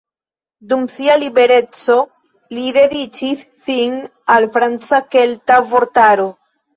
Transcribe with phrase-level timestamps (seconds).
[0.69, 1.97] Dum sia mallibereco,
[2.57, 3.99] li dediĉis sin
[4.37, 6.27] al franca-kelta vortaro.